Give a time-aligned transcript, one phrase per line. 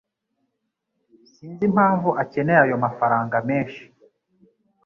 [1.31, 3.81] Sinzi impamvu akeneye ayo mafranga menshi.